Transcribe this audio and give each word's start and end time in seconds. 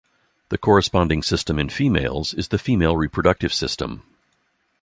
The 0.49 0.57
corresponding 0.57 1.21
system 1.21 1.59
in 1.59 1.69
females 1.69 2.33
is 2.33 2.47
the 2.47 2.57
female 2.57 2.97
reproductive 2.97 3.53
system. 3.53 4.01